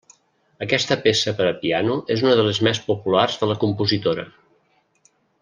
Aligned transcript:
Aquesta 0.65 0.95
peça 1.03 1.33
per 1.41 1.45
a 1.49 1.51
piano 1.65 1.97
és 2.15 2.23
una 2.27 2.33
de 2.41 2.47
les 2.47 2.61
més 2.69 2.81
populars 2.89 3.37
de 3.43 3.51
la 3.53 3.59
compositora. 3.67 4.27